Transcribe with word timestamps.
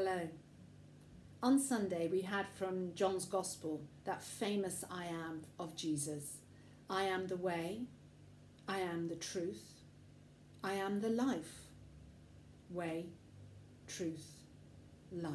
Hello. 0.00 0.28
On 1.42 1.58
Sunday, 1.58 2.06
we 2.06 2.20
had 2.20 2.46
from 2.50 2.94
John's 2.94 3.24
Gospel 3.24 3.80
that 4.04 4.22
famous 4.22 4.84
I 4.88 5.06
am 5.06 5.42
of 5.58 5.74
Jesus. 5.74 6.36
I 6.88 7.02
am 7.02 7.26
the 7.26 7.36
way, 7.36 7.80
I 8.68 8.78
am 8.78 9.08
the 9.08 9.16
truth, 9.16 9.72
I 10.62 10.74
am 10.74 11.00
the 11.00 11.08
life. 11.08 11.62
Way, 12.70 13.06
truth, 13.88 14.24
life. 15.10 15.32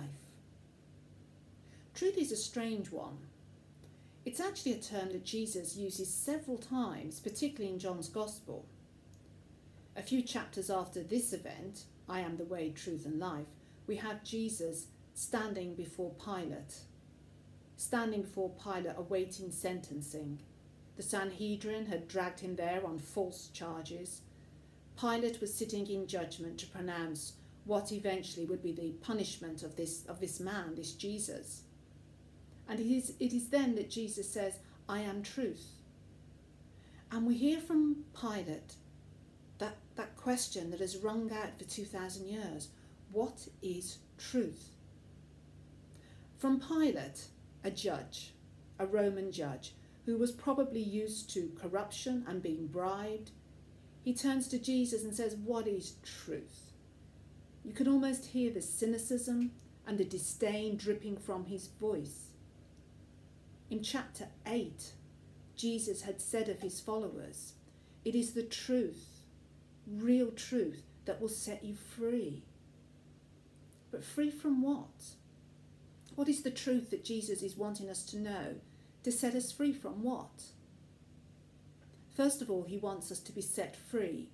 Truth 1.94 2.18
is 2.18 2.32
a 2.32 2.38
strange 2.38 2.90
one. 2.90 3.18
It's 4.24 4.40
actually 4.40 4.76
a 4.76 4.82
term 4.82 5.12
that 5.12 5.26
Jesus 5.26 5.76
uses 5.76 6.08
several 6.08 6.58
times, 6.58 7.20
particularly 7.20 7.74
in 7.74 7.80
John's 7.80 8.08
Gospel. 8.08 8.66
A 9.98 10.02
few 10.02 10.22
chapters 10.22 10.70
after 10.70 11.04
this 11.04 11.34
event, 11.34 11.84
I 12.08 12.22
am 12.22 12.38
the 12.38 12.46
way, 12.46 12.70
truth, 12.70 13.06
and 13.06 13.20
life, 13.20 13.48
we 13.88 13.98
have 13.98 14.24
Jesus 14.24 14.88
standing 15.14 15.76
before 15.76 16.12
Pilate. 16.24 16.76
Standing 17.78 18.22
before 18.22 18.52
Pilate 18.52 18.96
awaiting 18.98 19.52
sentencing. 19.52 20.40
The 20.96 21.04
Sanhedrin 21.04 21.88
had 21.88 22.08
dragged 22.08 22.40
him 22.40 22.56
there 22.56 22.86
on 22.86 23.00
false 23.00 23.50
charges. 23.54 24.22
Pilate 25.00 25.42
was 25.42 25.54
sitting 25.54 25.88
in 25.88 26.08
judgment 26.08 26.60
to 26.60 26.68
pronounce 26.68 27.34
what 27.66 27.92
eventually 27.92 28.46
would 28.46 28.62
be 28.62 28.74
the 28.74 28.92
punishment 29.06 29.64
of 29.64 29.76
this, 29.76 30.06
of 30.08 30.20
this 30.20 30.40
man, 30.40 30.76
this 30.76 30.94
Jesus. 30.94 31.62
And 32.68 32.80
it 32.80 32.88
is, 32.88 33.14
it 33.20 33.34
is 33.34 33.50
then 33.50 33.76
that 33.76 33.90
Jesus 33.90 34.30
says, 34.30 34.58
I 34.88 35.00
am 35.00 35.24
truth. 35.24 35.66
And 37.12 37.26
we 37.26 37.36
hear 37.36 37.60
from 37.60 38.06
Pilate 38.20 38.76
that, 39.60 39.78
that 39.96 40.16
question 40.16 40.72
that 40.72 40.80
has 40.80 40.98
rung 40.98 41.32
out 41.32 41.58
for 41.58 41.66
2,000 41.66 42.28
years 42.28 42.70
what 43.14 43.48
is 43.62 44.00
truth? 44.18 44.70
From 46.40 46.60
Pilate, 46.60 47.28
a 47.64 47.70
judge, 47.70 48.34
a 48.80 48.88
Roman 48.88 49.32
judge, 49.32 49.76
who 50.08 50.18
was 50.18 50.32
probably 50.32 50.82
used 50.82 51.30
to 51.30 51.56
corruption 51.62 52.26
and 52.28 52.42
being 52.42 52.68
bribed, 52.68 53.30
he 54.04 54.14
turns 54.14 54.48
to 54.48 54.58
Jesus 54.58 55.04
and 55.04 55.16
says, 55.16 55.36
What 55.36 55.68
is 55.68 55.94
truth? 56.04 56.72
You 57.64 57.72
can 57.72 57.88
almost 57.88 58.26
hear 58.26 58.52
the 58.52 58.62
cynicism 58.62 59.52
and 59.88 59.98
the 59.98 60.06
disdain 60.06 60.76
dripping 60.76 61.18
from 61.18 61.46
his 61.46 61.68
voice. 61.68 62.32
In 63.70 63.84
chapter 63.84 64.28
8, 64.46 64.92
Jesus 65.56 66.02
had 66.02 66.20
said 66.20 66.50
of 66.50 66.62
his 66.62 66.80
followers, 66.80 67.54
It 68.04 68.16
is 68.16 68.34
the 68.34 68.44
truth, 68.44 69.22
real 69.88 70.32
truth, 70.32 70.82
that 71.06 71.22
will 71.22 71.30
set 71.30 71.64
you 71.64 71.76
free. 71.76 72.44
Free 74.04 74.32
from 74.32 74.62
what? 74.62 75.16
What 76.16 76.28
is 76.28 76.44
the 76.44 76.52
truth 76.52 76.92
that 76.92 77.04
Jesus 77.04 77.42
is 77.42 77.58
wanting 77.58 77.90
us 77.90 78.04
to 78.06 78.18
know 78.18 78.56
to 79.04 79.12
set 79.12 79.36
us 79.36 79.52
free 79.52 79.74
from 79.74 80.04
what? 80.04 80.44
First 82.16 82.42
of 82.42 82.50
all, 82.50 82.64
he 82.64 82.78
wants 82.78 83.12
us 83.12 83.20
to 83.20 83.32
be 83.32 83.42
set 83.42 83.76
free 83.76 84.30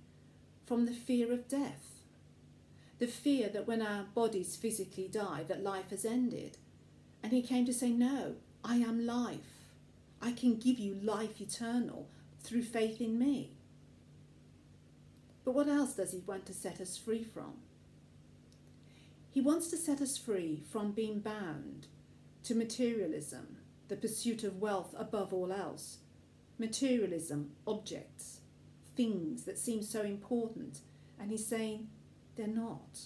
from 0.66 0.86
the 0.86 0.92
fear 0.92 1.32
of 1.32 1.48
death. 1.48 2.02
The 2.98 3.06
fear 3.06 3.48
that 3.48 3.66
when 3.66 3.80
our 3.80 4.04
bodies 4.14 4.56
physically 4.56 5.08
die, 5.08 5.44
that 5.48 5.64
life 5.64 5.90
has 5.90 6.04
ended. 6.04 6.58
And 7.22 7.32
he 7.32 7.42
came 7.42 7.64
to 7.64 7.72
say, 7.72 7.90
No, 7.90 8.34
I 8.62 8.76
am 8.76 9.06
life. 9.06 9.70
I 10.20 10.32
can 10.32 10.58
give 10.58 10.78
you 10.78 10.94
life 11.02 11.40
eternal 11.40 12.08
through 12.42 12.62
faith 12.62 13.00
in 13.00 13.18
me. 13.18 13.52
But 15.44 15.52
what 15.52 15.68
else 15.68 15.94
does 15.94 16.12
he 16.12 16.22
want 16.26 16.44
to 16.46 16.54
set 16.54 16.80
us 16.80 16.98
free 16.98 17.24
from? 17.24 17.54
He 19.30 19.40
wants 19.40 19.68
to 19.68 19.76
set 19.76 20.00
us 20.00 20.18
free 20.18 20.62
from 20.70 20.90
being 20.90 21.20
bound 21.20 21.86
to 22.44 22.54
materialism, 22.54 23.58
the 23.88 23.96
pursuit 23.96 24.42
of 24.42 24.60
wealth 24.60 24.94
above 24.98 25.32
all 25.32 25.52
else. 25.52 25.98
Materialism, 26.58 27.52
objects, 27.66 28.40
things 28.96 29.44
that 29.44 29.58
seem 29.58 29.82
so 29.82 30.02
important. 30.02 30.80
And 31.18 31.30
he's 31.30 31.46
saying 31.46 31.88
they're 32.36 32.46
not. 32.46 33.00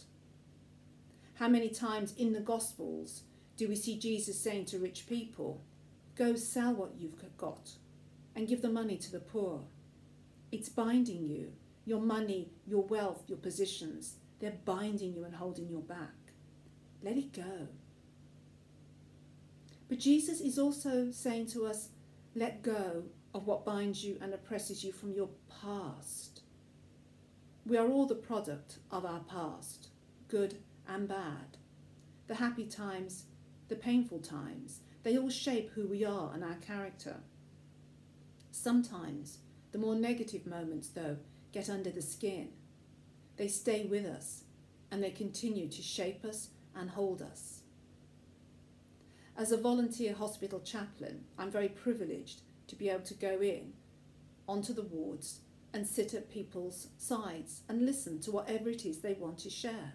How 1.35 1.49
many 1.49 1.69
times 1.69 2.15
in 2.17 2.33
the 2.33 2.41
Gospels 2.41 3.23
do 3.57 3.69
we 3.69 3.77
see 3.77 3.99
Jesus 3.99 4.41
saying 4.41 4.67
to 4.67 4.79
rich 4.79 5.07
people, 5.07 5.63
Go 6.17 6.37
sell 6.37 6.73
what 6.73 6.93
you've 6.97 7.17
got 7.37 7.71
and 8.37 8.49
give 8.49 8.63
the 8.63 8.71
money 8.71 8.97
to 8.97 9.13
the 9.13 9.21
poor? 9.21 9.65
It's 10.53 10.69
binding 10.69 11.29
you. 11.29 11.53
Your 11.85 12.01
money, 12.01 12.51
your 12.67 12.83
wealth, 12.85 13.25
your 13.27 13.37
positions, 13.37 14.15
they're 14.45 14.53
binding 14.67 15.15
you 15.15 15.25
and 15.25 15.35
holding 15.35 15.71
you 15.71 15.79
back. 15.89 16.13
Let 17.03 17.17
it 17.17 17.33
go. 17.33 17.69
But 19.89 19.99
Jesus 19.99 20.43
is 20.43 20.59
also 20.59 21.11
saying 21.11 21.47
to 21.49 21.65
us, 21.65 21.89
let 22.35 22.63
go 22.63 23.05
of 23.35 23.47
what 23.47 23.65
binds 23.65 24.05
you 24.05 24.19
and 24.21 24.35
oppresses 24.35 24.85
you 24.85 24.93
from 24.93 25.15
your 25.15 25.31
past. 25.63 26.43
We 27.65 27.79
are 27.79 27.89
all 27.89 28.05
the 28.05 28.15
product 28.15 28.81
of 28.91 29.07
our 29.07 29.21
past, 29.21 29.89
good 30.29 30.59
and 30.87 31.09
bad. 31.09 31.57
The 32.27 32.35
happy 32.35 32.67
times, 32.67 33.25
the 33.69 33.77
painful 33.77 34.19
times, 34.19 34.81
they 35.05 35.17
all 35.17 35.31
shape 35.31 35.71
who 35.71 35.87
we 35.87 36.05
are 36.05 36.33
and 36.35 36.45
our 36.45 36.57
character. 36.57 37.17
Sometimes 38.51 39.39
the 39.73 39.79
more 39.79 39.95
negative 39.95 40.47
moments, 40.47 40.89
though, 40.89 41.17
get 41.53 41.71
under 41.71 41.89
the 41.89 42.03
skin. 42.03 42.51
They 43.37 43.49
stay 43.49 43.85
with 43.85 44.07
us 44.07 44.45
and 44.91 45.03
they 45.03 45.11
continue 45.11 45.69
to 45.69 45.83
shape 45.83 46.25
us 46.25 46.51
and 46.77 46.91
hold 46.91 47.23
us. 47.23 47.61
As 49.37 49.51
a 49.51 49.57
volunteer 49.57 50.15
hospital 50.15 50.61
chaplain, 50.61 51.25
I'm 51.37 51.51
very 51.51 51.69
privileged 51.69 52.43
to 52.69 52.77
be 52.77 52.89
able 52.89 53.03
to 53.05 53.15
go 53.15 53.41
in 53.41 53.73
onto 54.47 54.73
the 54.73 54.83
wards 54.83 55.41
and 55.73 55.87
sit 55.87 56.15
at 56.15 56.31
people's 56.31 56.89
sides 56.99 57.63
and 57.69 57.85
listen 57.85 58.21
to 58.21 58.31
whatever 58.31 58.69
it 58.69 58.87
is 58.87 59.01
they 59.01 59.15
want 59.15 59.39
to 59.39 59.51
share. 59.51 59.95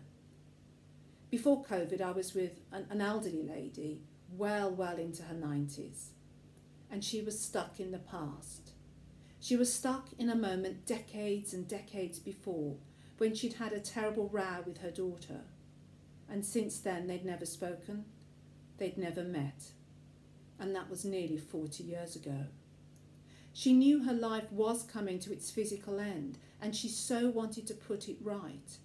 Before 1.29 1.63
COVID, 1.63 2.01
I 2.01 2.11
was 2.11 2.33
with 2.33 2.59
an, 2.71 2.87
an 2.89 2.99
elderly 3.01 3.43
lady, 3.43 4.01
well, 4.35 4.71
well 4.71 4.97
into 4.97 5.23
her 5.23 5.35
90s, 5.35 6.07
and 6.91 7.03
she 7.03 7.21
was 7.21 7.39
stuck 7.39 7.79
in 7.79 7.91
the 7.91 7.99
past. 7.99 8.71
She 9.39 9.55
was 9.55 9.71
stuck 9.71 10.09
in 10.17 10.29
a 10.29 10.35
moment 10.35 10.85
decades 10.85 11.53
and 11.53 11.65
decades 11.65 12.19
before 12.19 12.75
when 13.19 13.35
she'd 13.35 13.53
had 13.53 13.73
a 13.73 13.79
terrible 13.79 14.29
row 14.29 14.63
with 14.65 14.79
her 14.79 14.91
daughter. 14.91 15.41
And 16.29 16.45
since 16.45 16.79
then, 16.79 17.07
they'd 17.07 17.25
never 17.25 17.45
spoken, 17.45 18.05
they'd 18.77 18.97
never 18.97 19.23
met. 19.23 19.71
And 20.59 20.75
that 20.75 20.89
was 20.89 21.05
nearly 21.05 21.37
40 21.37 21.83
years 21.83 22.15
ago. 22.15 22.45
She 23.53 23.73
knew 23.73 24.03
her 24.03 24.13
life 24.13 24.51
was 24.51 24.83
coming 24.83 25.19
to 25.19 25.33
its 25.33 25.51
physical 25.51 25.99
end, 25.99 26.37
and 26.61 26.75
she 26.75 26.87
so 26.87 27.29
wanted 27.29 27.67
to 27.67 27.73
put 27.73 28.07
it 28.07 28.17
right. 28.21 28.77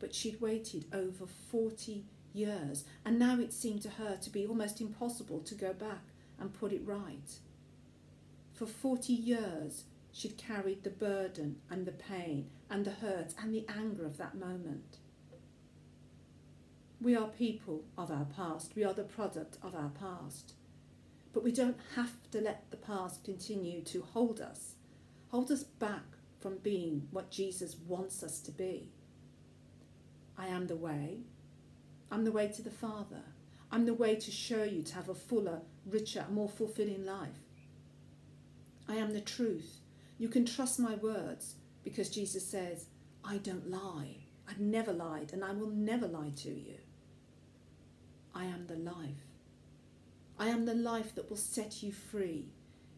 But 0.00 0.14
she'd 0.14 0.40
waited 0.40 0.86
over 0.92 1.26
40 1.26 2.04
years, 2.32 2.84
and 3.04 3.18
now 3.18 3.38
it 3.38 3.52
seemed 3.52 3.82
to 3.82 3.90
her 3.90 4.16
to 4.16 4.30
be 4.30 4.46
almost 4.46 4.80
impossible 4.80 5.40
to 5.40 5.54
go 5.54 5.72
back 5.72 6.02
and 6.40 6.52
put 6.52 6.72
it 6.72 6.82
right. 6.84 7.38
For 8.52 8.66
40 8.66 9.12
years, 9.12 9.84
she'd 10.14 10.38
carried 10.38 10.84
the 10.84 10.90
burden 10.90 11.56
and 11.68 11.84
the 11.84 11.92
pain 11.92 12.48
and 12.70 12.84
the 12.84 12.92
hurt 12.92 13.34
and 13.42 13.52
the 13.52 13.66
anger 13.68 14.06
of 14.06 14.16
that 14.16 14.36
moment. 14.36 14.98
We 17.00 17.16
are 17.16 17.26
people 17.26 17.84
of 17.98 18.10
our 18.10 18.24
past, 18.24 18.74
we 18.76 18.84
are 18.84 18.94
the 18.94 19.02
product 19.02 19.58
of 19.62 19.74
our 19.74 19.90
past. 19.90 20.54
But 21.32 21.42
we 21.42 21.50
don't 21.50 21.78
have 21.96 22.12
to 22.30 22.40
let 22.40 22.70
the 22.70 22.76
past 22.76 23.24
continue 23.24 23.82
to 23.82 24.02
hold 24.02 24.40
us, 24.40 24.76
hold 25.28 25.50
us 25.50 25.64
back 25.64 26.04
from 26.40 26.58
being 26.58 27.08
what 27.10 27.32
Jesus 27.32 27.74
wants 27.74 28.22
us 28.22 28.38
to 28.42 28.52
be. 28.52 28.90
I 30.38 30.46
am 30.46 30.68
the 30.68 30.76
way. 30.76 31.18
I'm 32.12 32.24
the 32.24 32.32
way 32.32 32.46
to 32.48 32.62
the 32.62 32.70
Father. 32.70 33.22
I'm 33.72 33.84
the 33.84 33.94
way 33.94 34.14
to 34.14 34.30
show 34.30 34.62
you 34.62 34.82
to 34.84 34.94
have 34.94 35.08
a 35.08 35.14
fuller, 35.14 35.62
richer, 35.84 36.24
more 36.30 36.48
fulfilling 36.48 37.04
life. 37.04 37.42
I 38.88 38.94
am 38.96 39.12
the 39.12 39.20
truth. 39.20 39.80
You 40.18 40.28
can 40.28 40.44
trust 40.44 40.78
my 40.78 40.94
words 40.94 41.56
because 41.82 42.08
Jesus 42.08 42.46
says, 42.46 42.86
I 43.24 43.38
don't 43.38 43.70
lie. 43.70 44.16
I've 44.48 44.60
never 44.60 44.92
lied 44.92 45.32
and 45.32 45.44
I 45.44 45.52
will 45.52 45.70
never 45.70 46.06
lie 46.06 46.32
to 46.36 46.50
you. 46.50 46.76
I 48.34 48.44
am 48.44 48.66
the 48.66 48.76
life. 48.76 49.26
I 50.38 50.48
am 50.48 50.66
the 50.66 50.74
life 50.74 51.14
that 51.14 51.30
will 51.30 51.36
set 51.36 51.82
you 51.82 51.92
free 51.92 52.48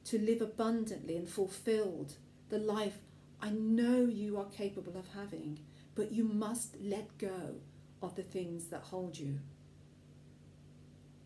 to 0.04 0.18
live 0.18 0.40
abundantly 0.40 1.16
and 1.16 1.28
fulfilled, 1.28 2.14
the 2.48 2.58
life 2.58 2.98
I 3.40 3.50
know 3.50 4.04
you 4.04 4.38
are 4.38 4.46
capable 4.46 4.96
of 4.96 5.08
having, 5.14 5.58
but 5.94 6.12
you 6.12 6.24
must 6.24 6.76
let 6.80 7.18
go 7.18 7.56
of 8.02 8.14
the 8.14 8.22
things 8.22 8.66
that 8.66 8.82
hold 8.82 9.18
you. 9.18 9.40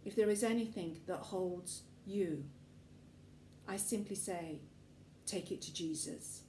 If 0.04 0.16
there 0.16 0.31
is 0.31 0.42
anything 0.42 1.00
that 1.06 1.19
holds 1.19 1.82
you, 2.06 2.44
I 3.69 3.76
simply 3.76 4.16
say, 4.16 4.60
take 5.31 5.50
it 5.53 5.62
to 5.62 5.73
Jesus. 5.73 6.43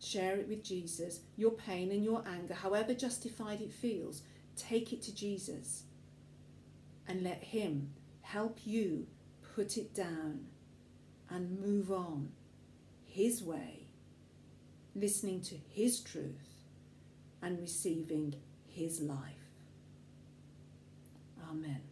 Share 0.00 0.36
it 0.36 0.48
with 0.48 0.64
Jesus, 0.64 1.20
your 1.36 1.52
pain 1.52 1.92
and 1.92 2.04
your 2.04 2.24
anger, 2.26 2.54
however 2.54 2.94
justified 2.94 3.60
it 3.60 3.72
feels. 3.72 4.22
take 4.54 4.92
it 4.92 5.00
to 5.02 5.14
Jesus 5.14 5.84
and 7.08 7.22
let 7.22 7.42
Him 7.42 7.90
help 8.20 8.58
you 8.64 9.06
put 9.54 9.76
it 9.76 9.94
down 9.94 10.46
and 11.30 11.58
move 11.60 11.90
on 11.90 12.32
His 13.06 13.42
way, 13.42 13.86
listening 14.94 15.40
to 15.42 15.54
His 15.54 16.00
truth 16.00 16.64
and 17.40 17.58
receiving 17.58 18.34
His 18.66 19.00
life. 19.00 19.18
Amen. 21.50 21.91